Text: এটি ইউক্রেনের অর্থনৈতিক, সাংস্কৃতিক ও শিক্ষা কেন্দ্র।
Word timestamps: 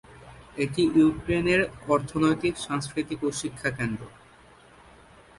এটি 0.57 0.83
ইউক্রেনের 0.95 1.61
অর্থনৈতিক, 1.87 2.53
সাংস্কৃতিক 2.57 3.19
ও 3.23 3.29
শিক্ষা 3.31 3.69
কেন্দ্র। 3.77 4.01